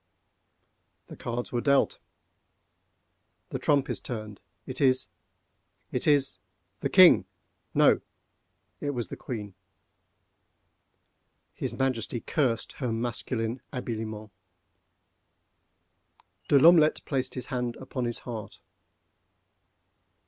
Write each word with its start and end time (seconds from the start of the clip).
The 1.05 1.15
cards 1.15 1.51
were 1.51 1.61
dealt. 1.61 1.99
The 3.49 3.59
trump 3.59 3.87
is 3.87 4.01
turned—it 4.01 4.81
is—it 4.81 6.07
is—the 6.07 6.89
king! 6.89 7.25
No—it 7.75 8.89
was 8.89 9.09
the 9.09 9.15
queen. 9.15 9.53
His 11.53 11.75
Majesty 11.75 12.19
cursed 12.19 12.73
her 12.77 12.91
masculine 12.91 13.61
habiliments. 13.71 14.33
De 16.47 16.57
L'Omelette 16.57 17.05
placed 17.05 17.35
his 17.35 17.45
hand 17.53 17.75
upon 17.75 18.05
his 18.05 18.17
heart. 18.25 18.59